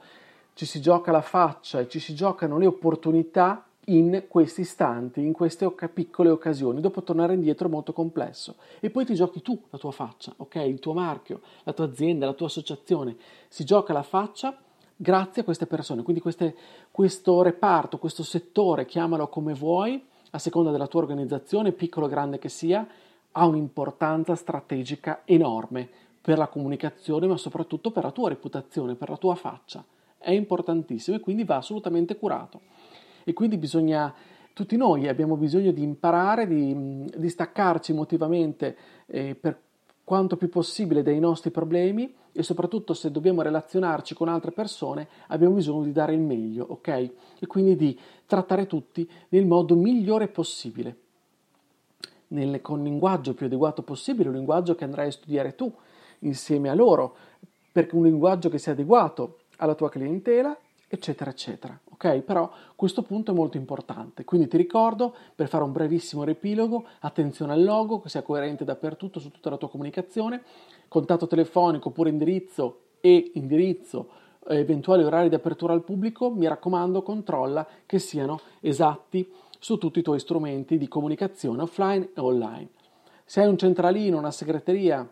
ci 0.54 0.66
si 0.66 0.82
gioca 0.82 1.12
la 1.12 1.22
faccia 1.22 1.80
e 1.80 1.88
ci 1.88 2.00
si 2.00 2.14
giocano 2.14 2.58
le 2.58 2.68
opportunità 2.68 3.66
in 3.96 4.26
questi 4.28 4.62
istanti, 4.62 5.22
in 5.22 5.34
queste 5.34 5.70
piccole 5.94 6.30
occasioni. 6.30 6.82
Dopo 6.82 7.04
tornare 7.04 7.34
indietro 7.34 7.68
è 7.68 7.72
molto 7.72 7.94
complesso. 7.94 8.56
E 8.80 8.90
poi 8.90 9.06
ti 9.06 9.14
giochi 9.14 9.42
tu 9.42 9.60
la 9.70 9.78
tua 9.78 9.92
faccia, 9.92 10.34
ok? 10.38 10.56
Il 10.56 10.80
tuo 10.80 10.94
marchio, 10.94 11.42
la 11.64 11.74
tua 11.74 11.86
azienda, 11.86 12.26
la 12.26 12.34
tua 12.34 12.48
associazione. 12.48 13.16
Si 13.48 13.64
gioca 13.64 13.94
la 13.94 14.04
faccia 14.04 14.58
grazie 14.96 15.42
a 15.42 15.46
queste 15.46 15.66
persone. 15.66 16.04
Quindi 16.04 16.22
queste, 16.22 16.56
questo 16.92 17.42
reparto, 17.42 17.98
questo 17.98 18.24
settore, 18.24 18.86
chiamalo 18.86 19.28
come 19.28 19.54
vuoi, 19.54 20.04
a 20.32 20.38
seconda 20.38 20.72
della 20.72 20.88
tua 20.88 21.02
organizzazione, 21.02 21.72
piccolo 21.72 22.06
o 22.06 22.10
grande 22.10 22.40
che 22.40 22.50
sia, 22.50 22.88
ha 23.34 23.46
un'importanza 23.46 24.36
strategica 24.36 25.22
enorme 25.26 25.90
per 26.22 26.38
la 26.38 26.48
comunicazione, 26.48 27.28
ma 27.28 27.38
soprattutto 27.38 27.92
per 27.92 28.04
la 28.04 28.12
tua 28.12 28.30
reputazione, 28.30 28.96
per 28.96 29.10
la 29.10 29.18
tua 29.18 29.36
faccia. 29.36 29.84
È 30.18 30.32
importantissimo 30.32 31.18
e 31.18 31.20
quindi 31.20 31.44
va 31.44 31.58
assolutamente 31.58 32.16
curato 32.16 32.62
e 33.24 33.34
quindi 33.34 33.58
bisogna, 33.58 34.14
tutti 34.54 34.78
noi 34.78 35.08
abbiamo 35.08 35.36
bisogno 35.36 35.72
di 35.72 35.84
imparare, 35.84 36.48
di, 36.48 37.10
di 37.16 37.30
staccarci 37.30 37.92
emotivamente 37.92 38.76
eh, 39.08 39.36
per 39.36 39.60
quanto 40.04 40.36
più 40.36 40.50
possibile 40.50 41.04
dai 41.04 41.20
nostri 41.20 41.52
problemi 41.52 42.14
e 42.34 42.44
soprattutto 42.44 42.94
se 42.94 43.12
dobbiamo 43.12 43.42
relazionarci 43.42 44.14
con 44.14 44.28
altre 44.28 44.52
persone 44.52 45.08
abbiamo 45.28 45.56
bisogno 45.56 45.84
di 45.84 45.92
dare 45.92 46.14
il 46.14 46.20
meglio, 46.20 46.66
ok? 46.70 46.88
E 47.40 47.48
quindi 47.48 47.76
di 47.76 48.00
trattare 48.26 48.68
tutti 48.68 49.10
nel 49.30 49.46
modo 49.46 49.76
migliore 49.76 50.28
possibile, 50.28 50.96
nel, 52.28 52.62
con 52.62 52.80
il 52.80 52.86
linguaggio 52.86 53.34
più 53.34 53.46
adeguato 53.46 53.84
possibile, 53.84 54.30
un 54.30 54.36
linguaggio 54.36 54.76
che 54.76 54.84
andrai 54.84 55.08
a 55.08 55.12
studiare 55.12 55.56
tu 55.56 55.72
insieme 56.20 56.70
a 56.70 56.74
loro, 56.74 57.16
perché 57.72 57.96
un 57.96 58.04
linguaggio 58.04 58.50
che 58.50 58.58
sia 58.58 58.74
adeguato 58.74 59.40
alla 59.58 59.76
tua 59.76 59.90
clientela 59.90 60.58
eccetera, 60.88 61.30
eccetera. 61.30 61.80
Ok? 62.04 62.22
Però 62.22 62.50
questo 62.76 63.04
punto 63.04 63.32
è 63.32 63.36
molto 63.36 63.58
importante. 63.58 64.24
Quindi 64.26 64.48
ti 64.48 64.58
ricordo, 64.58 65.14
per 65.36 65.48
fare 65.48 65.64
un 65.64 65.72
brevissimo 65.72 66.24
riepilogo, 66.24 66.86
attenzione 67.02 67.54
al 67.54 67.64
logo, 67.64 68.00
che 68.00 68.10
sia 68.10 68.24
coerente 68.24 68.64
dappertutto 68.64 69.20
su 69.20 69.30
tutta 69.30 69.52
la 69.52 69.58
tua 69.58 69.70
comunicazione, 69.70 70.42
contatto 70.88 71.28
telefonico 71.28 71.90
oppure 71.90 72.10
indirizzo 72.10 72.80
e 73.02 73.32
indirizzo, 73.36 74.10
eh, 74.48 74.58
eventuali 74.58 75.04
orari 75.04 75.30
di 75.30 75.36
apertura 75.36 75.74
al 75.74 75.84
pubblico, 75.84 76.32
mi 76.32 76.48
raccomando, 76.48 77.04
controlla 77.04 77.68
che 77.86 78.00
siano 78.00 78.40
esatti 78.62 79.32
su 79.60 79.78
tutti 79.78 80.00
i 80.00 80.04
tuoi 80.04 80.20
strumenti 80.20 80.80
di 80.80 80.88
comunicazione 80.88 81.62
offline 81.62 82.10
e 82.16 82.20
online. 82.20 82.70
Se 83.26 83.42
hai 83.42 83.48
un 83.48 83.60
centralino, 83.60 84.18
una 84.18 84.32
segreteria, 84.32 85.08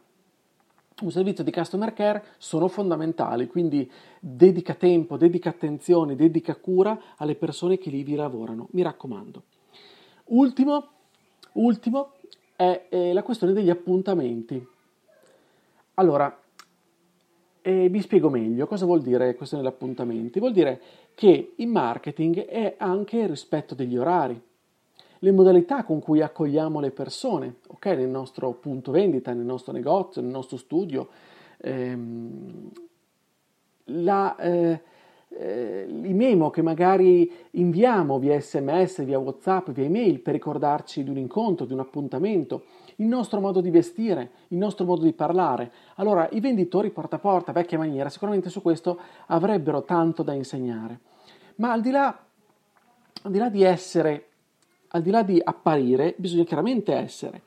un 1.02 1.12
servizio 1.12 1.44
di 1.44 1.52
customer 1.52 1.94
care 1.94 2.24
sono 2.38 2.68
fondamentali, 2.68 3.48
quindi 3.48 3.90
dedica 4.20 4.74
tempo, 4.74 5.18
dedica 5.18 5.50
attenzione, 5.50 6.16
dedica 6.16 6.56
cura 6.56 7.00
alle 7.18 7.36
persone 7.36 7.78
che 7.78 7.90
lì 7.90 8.04
vi 8.04 8.16
lavorano, 8.16 8.68
mi 8.72 8.82
raccomando. 8.82 9.44
Ultimo, 10.26 10.88
ultimo 11.54 12.14
è, 12.56 12.88
è 12.90 13.14
la 13.14 13.24
questione 13.24 13.54
degli 13.54 13.70
appuntamenti. 13.70 14.66
Allora, 15.96 16.38
e 17.62 17.90
vi 17.90 18.02
spiego 18.02 18.30
meglio 18.30 18.68
cosa 18.68 18.86
vuol 18.86 19.02
dire 19.02 19.36
questione 19.36 19.64
degli 19.64 19.72
appuntamenti. 19.72 20.40
Vuol 20.40 20.54
dire 20.54 20.82
che 21.14 21.54
il 21.56 21.68
marketing 21.68 22.46
è 22.46 22.76
anche 22.78 23.18
il 23.18 23.28
rispetto 23.28 23.76
degli 23.76 23.98
orari, 23.98 24.42
le 25.20 25.32
modalità 25.32 25.84
con 25.84 26.00
cui 26.00 26.22
accogliamo 26.22 26.80
le 26.80 26.92
persone, 26.92 27.56
ok? 27.68 27.86
Nel 27.88 28.10
nostro 28.10 28.52
punto 28.54 28.92
vendita, 28.92 29.34
nel 29.34 29.46
nostro 29.46 29.74
negozio, 29.74 30.22
nel 30.22 30.32
nostro 30.32 30.58
studio. 30.58 31.10
Ehm, 31.58 32.72
la, 33.86 34.36
eh, 34.38 34.82
eh, 35.30 35.86
i 35.88 36.14
memo 36.14 36.50
che 36.50 36.62
magari 36.62 37.32
inviamo 37.52 38.18
via 38.18 38.40
sms, 38.40 39.04
via 39.04 39.20
whatsapp, 39.20 39.70
via 39.70 39.86
email 39.86 40.20
per 40.20 40.34
ricordarci 40.34 41.04
di 41.04 41.10
un 41.10 41.18
incontro, 41.18 41.66
di 41.66 41.74
un 41.74 41.80
appuntamento, 41.80 42.64
il 42.96 43.08
nostro 43.08 43.40
modo 43.40 43.62
di 43.62 43.70
vestire, 43.70 44.32
il 44.50 44.58
nostro 44.58 44.86
modo 44.86 45.04
di 45.04 45.14
parlare. 45.14 45.72
Allora, 45.96 46.28
i 46.32 46.40
venditori 46.40 46.90
porta 46.90 47.18
a 47.18 47.20
porta, 47.20 47.52
vecchia 47.52 47.78
maniera, 47.78 48.10
sicuramente 48.10 48.50
su 48.50 48.62
questo 48.62 49.00
avrebbero 49.28 49.84
tanto 49.84 50.24
da 50.24 50.34
insegnare. 50.34 51.00
Ma 51.56 51.72
al 51.72 51.82
di 51.82 51.92
là, 51.92 52.18
al 53.24 53.32
di, 53.32 53.38
là 53.38 53.50
di 53.50 53.64
essere, 53.64 54.29
al 54.90 55.02
di 55.02 55.12
là 55.12 55.24
di 55.24 55.40
apparire, 55.44 56.16
bisogna 56.18 56.44
chiaramente 56.44 56.94
essere, 56.94 57.42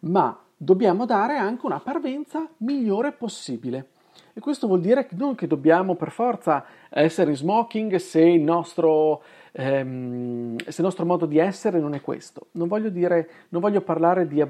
ma 0.00 0.38
dobbiamo 0.56 1.06
dare 1.06 1.36
anche 1.36 1.66
una 1.66 1.80
parvenza 1.80 2.48
migliore 2.58 3.12
possibile. 3.12 3.90
E 4.32 4.40
questo 4.40 4.68
vuol 4.68 4.80
dire 4.80 5.06
che 5.06 5.16
non 5.16 5.34
che 5.34 5.48
dobbiamo 5.48 5.96
per 5.96 6.10
forza 6.10 6.64
essere 6.90 7.30
in 7.30 7.36
smoking 7.36 7.96
se 7.96 8.20
il 8.20 8.40
nostro, 8.40 9.22
ehm, 9.50 10.56
se 10.58 10.80
il 10.80 10.84
nostro 10.84 11.04
modo 11.04 11.26
di 11.26 11.38
essere 11.38 11.80
non 11.80 11.94
è 11.94 12.00
questo. 12.00 12.46
Non 12.52 12.68
voglio, 12.68 12.88
dire, 12.88 13.28
non 13.48 13.60
voglio 13.60 13.80
parlare 13.80 14.28
di, 14.28 14.44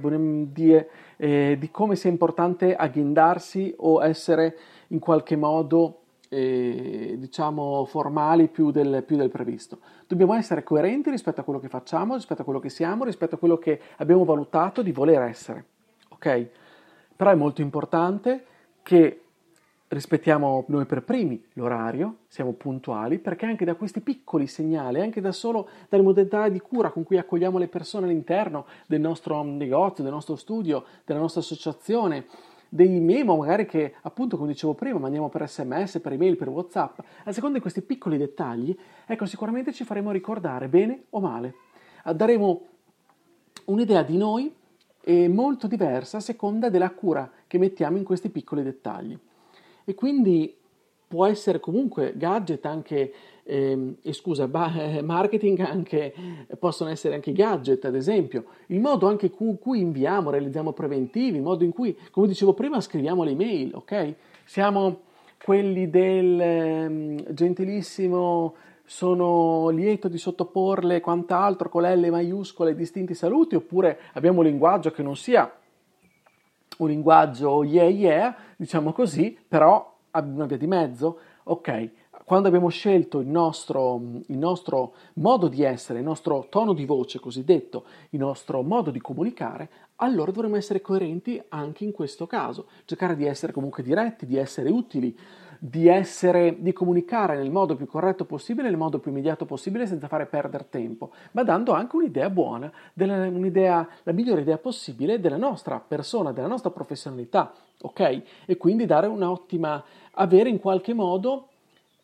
di, 0.52 0.85
eh, 1.17 1.57
di, 1.59 1.71
come 1.71 1.97
sia 1.97 2.11
importante 2.11 2.76
agghindarsi 2.76 3.75
o 3.78 4.05
essere 4.05 4.57
in 4.88 4.99
qualche 4.99 5.37
modo 5.37 6.00
eh, 6.28 7.16
diciamo 7.18 7.85
formali 7.85 8.49
più 8.49 8.70
del, 8.70 9.02
più 9.06 9.16
del, 9.16 9.30
previsto. 9.30 9.78
Dobbiamo 10.06 10.35
essere 10.35 10.62
coerenti 10.62 11.11
rispetto 11.11 11.40
a 11.40 11.44
quello 11.44 11.61
che 11.61 11.68
facciamo, 11.68 12.14
rispetto 12.14 12.42
a 12.42 12.44
quello 12.44 12.61
che 12.61 12.68
siamo, 12.68 13.04
rispetto 13.04 13.37
a 13.37 13.38
quello 13.38 13.58
che 13.58 13.80
abbiamo 13.97 14.25
valutato 14.25 14.82
di 14.82 14.92
voler 14.92 15.23
essere. 15.23 15.64
Ok? 16.11 16.47
Però 17.16 17.30
è 17.30 17.35
molto 17.35 17.61
importante 17.62 18.44
che 18.82 19.23
rispettiamo 19.88 20.64
noi 20.68 20.85
per 20.85 21.02
primi 21.02 21.42
l'orario, 21.54 22.18
siamo 22.28 22.52
puntuali, 22.52 23.18
perché 23.18 23.47
anche 23.47 23.64
da 23.64 23.75
questi 23.75 24.00
piccoli 24.00 24.47
segnali, 24.47 25.00
anche 25.00 25.20
da 25.20 25.32
solo 25.32 25.68
dalle 25.88 26.02
modalità 26.02 26.49
di 26.49 26.61
cura 26.61 26.90
con 26.90 27.04
cui 27.04 27.16
accogliamo 27.16 27.58
le 27.58 27.68
persone 27.68 28.06
all'interno 28.06 28.66
del 28.87 29.00
nostro 29.00 29.42
negozio, 29.42 30.04
del 30.04 30.12
nostro 30.12 30.37
studio, 30.37 30.85
della 31.04 31.20
nostra 31.20 31.40
associazione, 31.40 32.26
dei 32.69 33.01
memo 33.01 33.37
magari 33.37 33.67
che 33.67 33.95
appunto 34.03 34.37
come 34.37 34.53
dicevo 34.53 34.75
prima 34.75 34.99
mandiamo 34.99 35.29
per 35.29 35.49
sms, 35.49 36.01
per 36.01 36.13
email, 36.13 36.37
per 36.37 36.49
whatsapp, 36.49 36.99
a 37.25 37.33
seconda 37.33 37.57
di 37.57 37.63
questi 37.63 37.83
piccoli 37.83 38.19
dettagli, 38.19 38.77
ecco 39.07 39.27
sicuramente 39.27 39.73
ci 39.73 39.85
faremo 39.85 40.11
ricordare 40.11 40.69
bene 40.69 41.05
o 41.11 41.21
male. 41.21 41.55
Daremo 42.15 42.67
un'idea 43.67 44.03
di 44.03 44.17
noi 44.17 44.55
molto 45.29 45.67
diversa 45.67 46.19
a 46.19 46.21
seconda 46.21 46.69
della 46.69 46.91
cura 46.91 47.31
che 47.47 47.57
mettiamo 47.59 47.97
in 47.97 48.05
questi 48.05 48.29
piccoli 48.29 48.63
dettagli 48.63 49.19
e 49.85 49.95
quindi 49.95 50.58
può 51.09 51.27
essere 51.27 51.59
comunque 51.59 52.12
gadget 52.15 52.67
anche, 52.67 53.12
eh, 53.43 53.97
scusa, 54.11 54.47
marketing 54.47 55.61
anche, 55.61 56.15
possono 56.59 56.91
essere 56.91 57.15
anche 57.15 57.33
gadget 57.33 57.87
ad 57.87 57.95
esempio, 57.95 58.45
il 58.67 58.79
modo 58.79 59.09
anche 59.09 59.31
con 59.31 59.59
cui 59.59 59.81
inviamo, 59.81 60.31
realizziamo 60.31 60.73
preventivi, 60.73 61.38
il 61.38 61.43
modo 61.43 61.65
in 61.65 61.73
cui, 61.73 61.97
come 62.11 62.27
dicevo 62.27 62.53
prima, 62.53 62.81
scriviamo 62.81 63.25
le 63.25 63.31
email, 63.31 63.75
ok? 63.75 64.15
Siamo 64.45 65.00
quelli 65.43 65.88
del 65.88 66.41
eh, 66.41 67.25
gentilissimo 67.33 68.55
sono 68.85 69.69
lieto 69.69 70.09
di 70.09 70.17
sottoporle 70.17 71.00
quant'altro 71.00 71.69
con 71.69 71.83
L 71.83 72.09
maiuscole 72.09 72.75
distinti 72.75 73.12
saluti 73.12 73.55
oppure 73.55 73.99
abbiamo 74.15 74.38
un 74.38 74.47
linguaggio 74.47 74.91
che 74.91 75.03
non 75.03 75.15
sia 75.15 75.50
un 76.79 76.88
linguaggio 76.88 77.65
yeah 77.65 77.85
yeah, 77.85 78.37
diciamo 78.57 78.93
così, 78.93 79.37
però 79.47 79.97
una 80.12 80.47
via 80.47 80.57
di 80.57 80.67
mezzo, 80.67 81.19
ok, 81.45 81.91
quando 82.25 82.49
abbiamo 82.49 82.69
scelto 82.69 83.21
il 83.21 83.27
nostro, 83.27 84.00
il 84.27 84.37
nostro, 84.37 84.95
modo 85.15 85.49
di 85.49 85.62
essere, 85.62 86.00
il 86.00 86.05
nostro 86.05 86.47
tono 86.50 86.75
di 86.75 86.85
voce 86.85 87.19
cosiddetto, 87.19 87.85
il 88.11 88.19
nostro 88.19 88.62
modo 88.62 88.91
di 88.91 89.00
comunicare, 89.00 89.71
allora 89.97 90.31
dovremmo 90.31 90.57
essere 90.57 90.83
coerenti 90.83 91.43
anche 91.49 91.85
in 91.85 91.93
questo 91.93 92.27
caso, 92.27 92.67
cercare 92.85 93.17
di 93.17 93.25
essere 93.25 93.53
comunque 93.53 93.83
diretti, 93.83 94.27
di 94.27 94.37
essere 94.37 94.69
utili, 94.69 95.17
di, 95.59 95.88
essere, 95.88 96.57
di 96.61 96.73
comunicare 96.73 97.37
nel 97.37 97.50
modo 97.50 97.75
più 97.75 97.87
corretto 97.87 98.25
possibile, 98.25 98.69
nel 98.69 98.77
modo 98.77 98.99
più 98.99 99.11
immediato 99.11 99.45
possibile, 99.45 99.87
senza 99.87 100.07
fare 100.07 100.27
perdere 100.27 100.69
tempo, 100.69 101.12
ma 101.33 101.43
dando 101.43 101.73
anche 101.73 101.97
un'idea 101.97 102.31
buona, 102.31 102.71
della, 102.93 103.27
un'idea, 103.27 103.87
la 104.05 104.12
migliore 104.12 104.43
idea 104.43 104.59
possibile 104.59 105.21
della 105.21 105.37
nostra 105.37 105.81
persona, 105.81 106.33
della 106.33 106.47
nostra 106.47 106.71
professionalità, 106.71 107.53
ok? 107.81 108.23
E 108.47 108.57
quindi 108.57 108.87
dare 108.87 109.07
un'ottima, 109.07 109.83
avere 110.12 110.49
in 110.49 110.61
qualche 110.61 110.95
modo, 110.95 111.49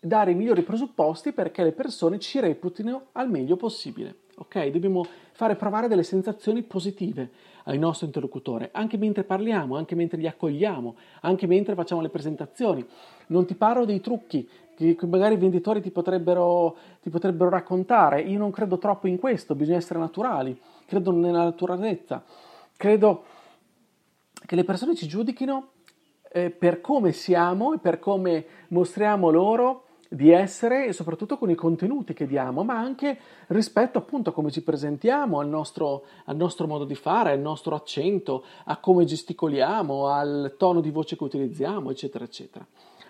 dare 0.00 0.32
i 0.32 0.34
migliori 0.34 0.62
presupposti 0.62 1.32
perché 1.32 1.62
le 1.62 1.72
persone 1.72 2.18
ci 2.18 2.40
reputino 2.40 3.06
al 3.12 3.30
meglio 3.30 3.56
possibile, 3.56 4.14
ok? 4.36 4.66
Dobbiamo 4.68 5.06
fare 5.32 5.56
provare 5.56 5.88
delle 5.88 6.02
sensazioni 6.02 6.62
positive 6.62 7.30
al 7.64 7.78
nostro 7.78 8.06
interlocutore, 8.06 8.70
anche 8.72 8.96
mentre 8.96 9.24
parliamo, 9.24 9.76
anche 9.76 9.94
mentre 9.94 10.18
li 10.18 10.26
accogliamo, 10.26 10.96
anche 11.20 11.46
mentre 11.46 11.74
facciamo 11.74 12.00
le 12.00 12.08
presentazioni. 12.08 12.84
Non 13.28 13.46
ti 13.46 13.54
parlo 13.54 13.84
dei 13.84 14.00
trucchi 14.00 14.48
che 14.76 14.96
magari 15.06 15.34
i 15.34 15.38
venditori 15.38 15.80
ti 15.80 15.90
potrebbero, 15.90 16.76
ti 17.00 17.10
potrebbero 17.10 17.50
raccontare. 17.50 18.20
Io 18.22 18.38
non 18.38 18.50
credo 18.50 18.78
troppo 18.78 19.06
in 19.06 19.18
questo, 19.18 19.54
bisogna 19.54 19.78
essere 19.78 19.98
naturali, 19.98 20.58
credo 20.86 21.10
nella 21.12 21.44
naturalezza, 21.44 22.22
credo 22.76 23.24
che 24.46 24.56
le 24.56 24.64
persone 24.64 24.94
ci 24.94 25.06
giudichino 25.06 25.68
eh, 26.30 26.50
per 26.50 26.80
come 26.80 27.12
siamo 27.12 27.72
e 27.72 27.78
per 27.78 27.98
come 27.98 28.44
mostriamo 28.68 29.30
loro 29.30 29.83
di 30.14 30.30
essere 30.30 30.86
e 30.86 30.92
soprattutto 30.92 31.36
con 31.36 31.50
i 31.50 31.54
contenuti 31.54 32.14
che 32.14 32.26
diamo, 32.26 32.62
ma 32.62 32.78
anche 32.78 33.18
rispetto 33.48 33.98
appunto 33.98 34.30
a 34.30 34.32
come 34.32 34.50
ci 34.50 34.62
presentiamo, 34.62 35.40
al 35.40 35.48
nostro, 35.48 36.04
al 36.26 36.36
nostro 36.36 36.66
modo 36.66 36.84
di 36.84 36.94
fare, 36.94 37.32
al 37.32 37.40
nostro 37.40 37.74
accento, 37.74 38.44
a 38.64 38.78
come 38.78 39.04
gesticoliamo, 39.04 40.08
al 40.08 40.54
tono 40.56 40.80
di 40.80 40.90
voce 40.90 41.16
che 41.16 41.24
utilizziamo, 41.24 41.90
eccetera, 41.90 42.24
eccetera. 42.24 42.66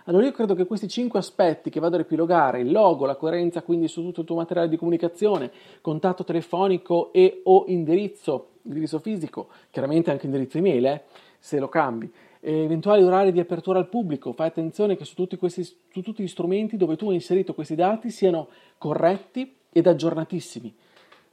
Allora 0.06 0.26
io 0.26 0.32
credo 0.32 0.54
che 0.54 0.66
questi 0.66 0.86
cinque 0.86 1.18
aspetti 1.18 1.70
che 1.70 1.80
vado 1.80 1.94
a 1.94 1.98
ripilogare, 1.98 2.60
il 2.60 2.70
logo, 2.70 3.06
la 3.06 3.16
coerenza 3.16 3.62
quindi 3.62 3.88
su 3.88 4.02
tutto 4.02 4.20
il 4.20 4.26
tuo 4.26 4.36
materiale 4.36 4.68
di 4.68 4.76
comunicazione, 4.76 5.50
contatto 5.80 6.24
telefonico 6.24 7.10
e 7.12 7.40
o 7.44 7.64
indirizzo, 7.68 8.48
indirizzo 8.62 8.98
fisico, 8.98 9.48
chiaramente 9.70 10.10
anche 10.10 10.26
indirizzo 10.26 10.58
email, 10.58 10.86
eh, 10.86 11.02
se 11.38 11.58
lo 11.58 11.68
cambi, 11.68 12.10
eventuali 12.44 13.02
orari 13.02 13.32
di 13.32 13.40
apertura 13.40 13.78
al 13.78 13.88
pubblico, 13.88 14.32
fai 14.32 14.48
attenzione 14.48 14.96
che 14.96 15.04
su 15.04 15.14
tutti, 15.14 15.36
questi, 15.36 15.64
su 15.64 16.02
tutti 16.02 16.22
gli 16.22 16.28
strumenti 16.28 16.76
dove 16.76 16.96
tu 16.96 17.08
hai 17.08 17.14
inserito 17.14 17.54
questi 17.54 17.74
dati 17.74 18.10
siano 18.10 18.48
corretti 18.76 19.56
ed 19.72 19.86
aggiornatissimi. 19.86 20.74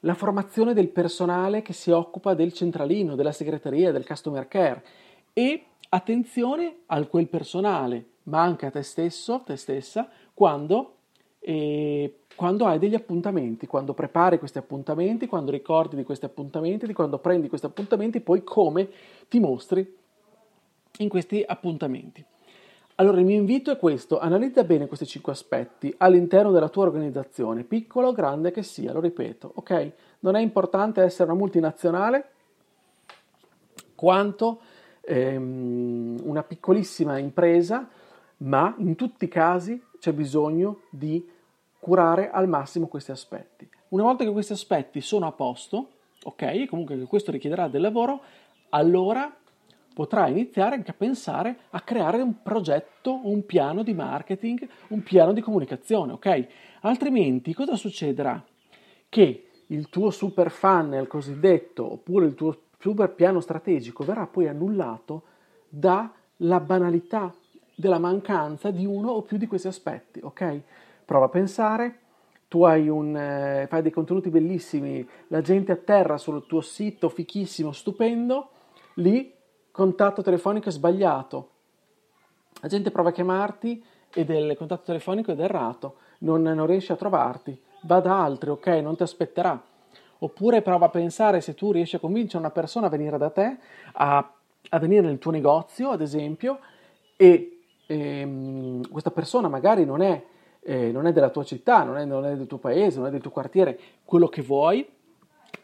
La 0.02 0.14
formazione 0.14 0.74
del 0.74 0.88
personale 0.88 1.62
che 1.62 1.74
si 1.74 1.92
occupa 1.92 2.34
del 2.34 2.54
centralino, 2.54 3.16
della 3.16 3.34
segreteria, 3.34 3.92
del 3.92 4.06
customer 4.06 4.48
care 4.48 4.84
e 5.34 5.66
attenzione 5.90 6.78
a 6.86 7.06
quel 7.06 7.28
personale, 7.28 8.06
ma 8.24 8.42
anche 8.42 8.66
a 8.66 8.72
te 8.72 8.82
stesso, 8.82 9.44
te 9.46 9.58
stessa, 9.58 10.10
quando, 10.34 10.96
eh, 11.40 12.22
quando 12.36 12.66
hai 12.66 12.80
degli 12.80 12.96
appuntamenti, 12.96 13.68
quando 13.68 13.94
prepari 13.94 14.40
questi 14.40 14.58
appuntamenti, 14.58 15.28
quando 15.28 15.52
ricordi 15.52 15.98
di 15.98 16.04
questi 16.04 16.24
appuntamenti, 16.26 16.88
di 16.88 16.94
quando 16.94 17.20
prendi 17.20 17.50
questi 17.50 17.68
appuntamenti, 17.68 18.22
poi 18.22 18.44
come 18.44 18.90
ti 19.28 19.40
mostri 19.40 20.00
in 21.02 21.10
questi 21.10 21.44
appuntamenti. 21.46 22.24
Allora 22.96 23.20
il 23.20 23.26
mio 23.26 23.38
invito 23.38 23.72
è 23.72 23.78
questo, 23.78 24.20
analizza 24.20 24.64
bene 24.64 24.86
questi 24.86 25.08
cinque 25.08 25.32
aspetti 25.32 25.94
all'interno 25.98 26.52
della 26.52 26.70
tua 26.70 26.84
organizzazione, 26.84 27.64
piccola 27.64 28.08
o 28.08 28.12
grande 28.12 28.52
che 28.52 28.62
sia, 28.62 28.94
lo 28.94 29.00
ripeto, 29.00 29.52
ok? 29.56 29.92
Non 30.20 30.36
è 30.36 30.40
importante 30.40 31.02
essere 31.02 31.32
una 31.32 31.40
multinazionale 31.40 32.30
quanto 33.96 34.60
ehm, 35.02 36.20
una 36.24 36.44
piccolissima 36.44 37.18
impresa, 37.18 37.90
ma 38.38 38.76
in 38.78 38.96
tutti 38.96 39.26
i 39.26 39.30
casi 39.30 39.82
c'è 40.00 40.14
bisogno 40.14 40.82
di 40.92 41.28
curare 41.80 42.30
al 42.30 42.48
massimo 42.48 42.88
questi 42.88 43.12
aspetti. 43.12 43.68
Una 43.90 44.04
volta 44.04 44.24
che 44.24 44.32
questi 44.32 44.54
aspetti 44.54 45.02
sono 45.02 45.26
a 45.26 45.32
posto, 45.32 45.90
ok, 46.24 46.66
comunque 46.68 46.98
questo 47.06 47.32
richiederà 47.32 47.68
del 47.68 47.82
lavoro, 47.82 48.22
allora 48.70 49.36
potrai 49.94 50.32
iniziare 50.32 50.76
anche 50.76 50.92
a 50.92 50.96
pensare 50.98 51.58
a 51.72 51.82
creare 51.82 52.22
un 52.22 52.42
progetto, 52.42 53.20
un 53.24 53.46
piano 53.46 53.84
di 53.84 53.94
marketing, 53.94 54.68
un 54.90 55.04
piano 55.04 55.34
di 55.34 55.42
comunicazione, 55.42 56.14
ok? 56.14 56.48
Altrimenti 56.82 57.54
cosa 57.54 57.76
succederà? 57.76 58.44
Che 59.10 59.46
il 59.68 59.90
tuo 59.90 60.10
super 60.10 60.50
funnel 60.52 61.08
cosiddetto, 61.08 61.94
oppure 61.94 62.26
il 62.26 62.36
tuo 62.36 62.58
super 62.80 63.14
piano 63.14 63.40
strategico 63.40 64.04
verrà 64.04 64.28
poi 64.28 64.48
annullato 64.48 65.24
dalla 65.70 66.60
banalità 66.60 67.34
della 67.76 68.00
mancanza 68.00 68.72
di 68.72 68.86
uno 68.86 69.12
o 69.12 69.22
più 69.22 69.38
di 69.38 69.48
questi 69.48 69.68
aspetti, 69.68 70.20
ok? 70.22 70.62
Prova 71.06 71.26
a 71.26 71.30
pensare, 71.30 72.00
tu 72.48 72.64
un, 72.64 73.16
eh, 73.16 73.66
fai 73.70 73.82
dei 73.82 73.92
contenuti 73.92 74.30
bellissimi, 74.30 75.08
la 75.28 75.42
gente 75.42 75.72
atterra 75.72 76.18
sul 76.18 76.46
tuo 76.46 76.62
sito 76.62 77.08
fichissimo, 77.10 77.72
stupendo, 77.72 78.50
lì 78.96 79.34
contatto 79.72 80.22
telefonico 80.22 80.70
è 80.70 80.72
sbagliato, 80.72 81.50
la 82.62 82.68
gente 82.68 82.92
prova 82.92 83.10
a 83.10 83.14
chiamarti 83.14 83.84
ed 84.14 84.30
il 84.30 84.56
contatto 84.58 84.84
telefonico 84.86 85.32
è 85.32 85.40
errato, 85.40 85.96
non, 86.20 86.42
non 86.42 86.66
riesce 86.66 86.94
a 86.94 86.96
trovarti, 86.96 87.60
va 87.82 88.00
da 88.00 88.24
altri, 88.24 88.50
ok? 88.50 88.68
Non 88.68 88.96
ti 88.96 89.04
aspetterà. 89.04 89.60
Oppure 90.20 90.62
prova 90.62 90.86
a 90.86 90.90
pensare 90.90 91.42
se 91.42 91.56
tu 91.56 91.72
riesci 91.72 91.96
a 91.96 92.00
convincere 92.00 92.38
una 92.38 92.52
persona 92.52 92.86
a 92.86 92.90
venire 92.90 93.18
da 93.18 93.32
te, 93.32 93.58
a, 93.94 94.32
a 94.70 94.80
venire 94.80 95.02
nel 95.02 95.18
tuo 95.18 95.32
negozio, 95.32 95.90
ad 95.90 96.02
esempio, 96.02 96.60
e 97.16 97.62
ehm, 97.88 98.90
questa 98.90 99.10
persona 99.10 99.48
magari 99.48 99.84
non 99.84 100.02
è, 100.02 100.24
eh, 100.60 100.92
non 100.92 101.08
è, 101.08 101.12
della 101.12 101.30
tua 101.30 101.44
città, 101.44 101.84
non 101.84 101.98
è, 101.98 102.06
non 102.06 102.26
è 102.26 102.36
del 102.36 102.46
tuo 102.46 102.60
paese, 102.60 103.00
non 103.00 103.08
è 103.08 103.12
del 103.12 103.22
tuo 103.22 103.32
quartiere, 103.32 103.80
quello 104.06 104.28
che 104.28 104.44
vuoi, 104.44 104.88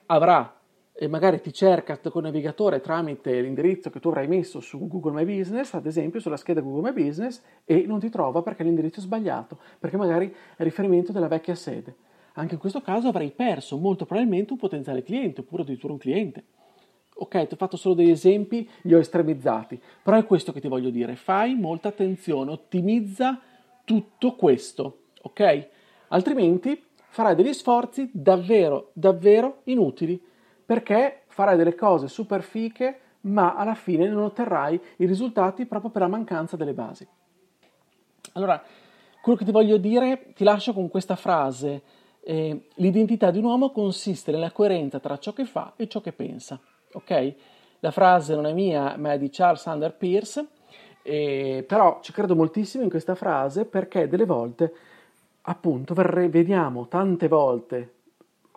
avrà 0.08 0.57
e 1.00 1.08
magari 1.08 1.40
ti 1.42 1.54
cerca 1.54 2.00
il 2.02 2.12
navigatore 2.24 2.82
tramite 2.82 3.40
l'indirizzo 3.40 3.92
che 3.92 4.00
tu 4.00 4.08
avrai 4.08 4.28
messo 4.28 4.60
su 4.60 4.88
Google 4.88 5.12
My 5.12 5.26
Business, 5.26 5.74
ad 5.76 5.86
esempio 5.86 6.20
sulla 6.20 6.38
scheda 6.38 6.62
Google 6.62 6.92
My 6.92 7.06
Business, 7.06 7.44
e 7.66 7.86
non 7.86 8.00
ti 8.00 8.10
trova 8.10 8.42
perché 8.42 8.64
l'indirizzo 8.64 9.00
è 9.00 9.04
sbagliato, 9.04 9.60
perché 9.78 9.96
magari 9.96 10.34
è 10.56 10.64
riferimento 10.64 11.12
della 11.12 11.28
vecchia 11.28 11.54
sede. 11.54 11.96
Anche 12.34 12.56
in 12.56 12.60
questo 12.60 12.82
caso 12.82 13.10
avrai 13.10 13.30
perso 13.30 13.78
molto 13.78 14.06
probabilmente 14.06 14.54
un 14.54 14.58
potenziale 14.58 15.04
cliente 15.04 15.42
oppure 15.42 15.62
addirittura 15.62 15.94
un 15.94 16.00
cliente. 16.00 16.44
Ok, 17.20 17.48
ti 17.48 17.54
ho 17.54 17.58
fatto 17.58 17.78
solo 17.78 17.94
degli 17.94 18.12
esempi, 18.12 18.68
li 18.82 18.96
ho 18.96 19.00
estremizzati, 19.00 19.80
però 20.02 20.18
è 20.18 20.26
questo 20.26 20.52
che 20.52 20.62
ti 20.62 20.68
voglio 20.68 20.90
dire, 20.90 21.16
fai 21.16 21.54
molta 21.54 21.90
attenzione, 21.90 22.52
ottimizza 22.52 23.40
tutto 23.84 24.36
questo, 24.36 25.02
ok? 25.22 25.68
Altrimenti 26.10 26.84
farai 27.10 27.36
degli 27.36 27.54
sforzi 27.54 28.10
davvero, 28.12 28.90
davvero 28.94 29.62
inutili 29.66 30.20
perché 30.68 31.24
farai 31.28 31.56
delle 31.56 31.76
cose 31.76 32.10
super 32.10 32.44
fiche, 32.44 33.00
ma 33.22 33.56
alla 33.56 33.74
fine 33.74 34.06
non 34.10 34.24
otterrai 34.24 34.80
i 34.98 35.06
risultati 35.06 35.66
proprio 35.66 35.90
per 35.90 36.02
la 36.02 36.10
mancanza 36.10 36.58
delle 36.58 36.74
basi. 36.74 37.08
Allora, 38.34 38.62
quello 39.22 39.38
che 39.38 39.46
ti 39.46 39.52
voglio 39.52 39.78
dire, 39.78 40.34
ti 40.36 40.44
lascio 40.44 40.74
con 40.74 40.90
questa 40.90 41.16
frase. 41.16 41.82
Eh, 42.20 42.68
l'identità 42.76 43.32
di 43.32 43.38
un 43.38 43.46
uomo 43.46 43.72
consiste 43.72 44.34
nella 44.34 44.52
coerenza 44.52 45.00
tra 45.00 45.18
ciò 45.18 45.32
che 45.32 45.46
fa 45.46 45.72
e 45.78 45.88
ciò 45.88 46.02
che 46.02 46.12
pensa. 46.12 46.60
Ok? 46.92 47.36
La 47.80 47.92
frase 47.92 48.36
non 48.36 48.46
è 48.46 48.52
mia, 48.52 48.98
ma 48.98 49.14
è 49.14 49.18
di 49.18 49.30
Charles 49.30 49.62
Sander 49.62 49.96
Pierce, 49.96 50.48
eh, 51.02 51.64
però 51.66 52.00
ci 52.02 52.12
credo 52.12 52.36
moltissimo 52.36 52.84
in 52.84 52.90
questa 52.90 53.16
frase 53.16 53.64
perché 53.64 54.10
delle 54.10 54.26
volte, 54.26 54.74
appunto, 55.44 55.94
verre, 55.94 56.28
vediamo 56.28 56.90
tante 56.90 57.30
volte 57.30 57.94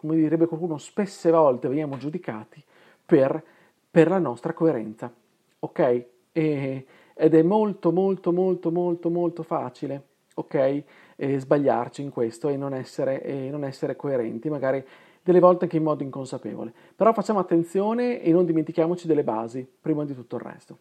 come 0.00 0.16
direbbe 0.16 0.46
qualcuno, 0.46 0.78
spesse 0.78 1.30
volte 1.30 1.68
veniamo 1.68 1.98
giudicati 1.98 2.64
per, 3.04 3.42
per 3.90 4.08
la 4.08 4.18
nostra 4.18 4.54
coerenza. 4.54 5.12
Ok? 5.58 6.04
E, 6.32 6.86
ed 7.12 7.34
è 7.34 7.42
molto, 7.42 7.92
molto, 7.92 8.32
molto, 8.32 8.70
molto, 8.70 9.10
molto 9.10 9.42
facile, 9.42 10.02
ok? 10.36 10.82
E 11.16 11.38
sbagliarci 11.38 12.00
in 12.00 12.08
questo 12.08 12.48
e 12.48 12.56
non, 12.56 12.72
essere, 12.72 13.22
e 13.22 13.50
non 13.50 13.62
essere 13.62 13.94
coerenti, 13.94 14.48
magari 14.48 14.82
delle 15.22 15.38
volte 15.38 15.64
anche 15.64 15.76
in 15.76 15.82
modo 15.82 16.02
inconsapevole. 16.02 16.72
Però 16.96 17.12
facciamo 17.12 17.38
attenzione 17.38 18.22
e 18.22 18.32
non 18.32 18.46
dimentichiamoci 18.46 19.06
delle 19.06 19.22
basi, 19.22 19.68
prima 19.82 20.06
di 20.06 20.14
tutto 20.14 20.36
il 20.36 20.42
resto. 20.42 20.78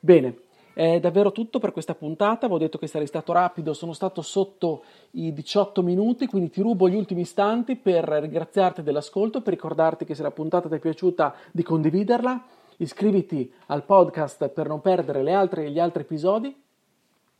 Bene, 0.00 0.34
è 0.76 1.00
davvero 1.00 1.32
tutto 1.32 1.58
per 1.58 1.72
questa 1.72 1.94
puntata, 1.94 2.44
avevo 2.44 2.58
detto 2.58 2.76
che 2.76 2.86
sarei 2.86 3.06
stato 3.06 3.32
rapido, 3.32 3.72
sono 3.72 3.94
stato 3.94 4.20
sotto 4.20 4.82
i 5.12 5.32
18 5.32 5.80
minuti, 5.82 6.26
quindi 6.26 6.50
ti 6.50 6.60
rubo 6.60 6.86
gli 6.86 6.94
ultimi 6.94 7.22
istanti 7.22 7.76
per 7.76 8.04
ringraziarti 8.04 8.82
dell'ascolto, 8.82 9.40
per 9.40 9.54
ricordarti 9.54 10.04
che 10.04 10.14
se 10.14 10.22
la 10.22 10.30
puntata 10.30 10.68
ti 10.68 10.74
è 10.74 10.78
piaciuta 10.78 11.34
di 11.50 11.62
condividerla, 11.62 12.44
iscriviti 12.76 13.50
al 13.68 13.84
podcast 13.84 14.48
per 14.48 14.68
non 14.68 14.82
perdere 14.82 15.32
altre, 15.32 15.70
gli 15.70 15.78
altri 15.78 16.02
episodi 16.02 16.54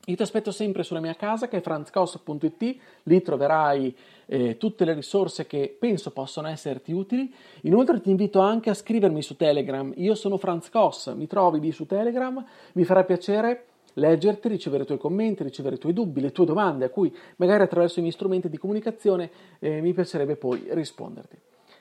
io 0.08 0.14
ti 0.14 0.22
aspetto 0.22 0.52
sempre 0.52 0.84
sulla 0.84 1.00
mia 1.00 1.14
casa 1.14 1.48
che 1.48 1.56
è 1.56 1.60
franzcos.it, 1.60 2.76
lì 3.04 3.22
troverai 3.22 3.96
eh, 4.26 4.56
tutte 4.56 4.84
le 4.84 4.94
risorse 4.94 5.46
che 5.46 5.76
penso 5.76 6.12
possano 6.12 6.46
esserti 6.46 6.92
utili. 6.92 7.32
Inoltre 7.62 8.00
ti 8.00 8.10
invito 8.10 8.38
anche 8.38 8.70
a 8.70 8.74
scrivermi 8.74 9.20
su 9.20 9.36
Telegram, 9.36 9.92
io 9.96 10.14
sono 10.14 10.36
Franz 10.36 10.70
Cos, 10.70 11.08
mi 11.16 11.26
trovi 11.26 11.58
lì 11.58 11.72
su 11.72 11.86
Telegram, 11.86 12.44
mi 12.72 12.84
farà 12.84 13.02
piacere 13.02 13.66
leggerti, 13.94 14.46
ricevere 14.46 14.84
i 14.84 14.86
tuoi 14.86 14.98
commenti, 14.98 15.42
ricevere 15.42 15.74
i 15.74 15.78
tuoi 15.78 15.92
dubbi, 15.92 16.20
le 16.20 16.30
tue 16.30 16.44
domande 16.44 16.84
a 16.84 16.90
cui 16.90 17.14
magari 17.36 17.64
attraverso 17.64 17.98
i 17.98 18.02
miei 18.02 18.14
strumenti 18.14 18.48
di 18.48 18.58
comunicazione 18.58 19.30
eh, 19.58 19.80
mi 19.80 19.92
piacerebbe 19.92 20.36
poi 20.36 20.66
risponderti. 20.70 21.36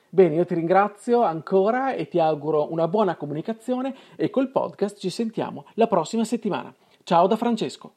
Bene, 0.08 0.34
io 0.34 0.44
ti 0.44 0.54
ringrazio 0.54 1.22
ancora 1.22 1.94
e 1.94 2.08
ti 2.08 2.18
auguro 2.18 2.72
una 2.72 2.88
buona 2.88 3.16
comunicazione 3.16 3.94
e 4.16 4.30
col 4.30 4.50
podcast 4.50 4.98
ci 4.98 5.10
sentiamo 5.10 5.66
la 5.74 5.86
prossima 5.86 6.24
settimana. 6.24 6.74
Ciao 7.04 7.28
da 7.28 7.36
Francesco. 7.36 7.92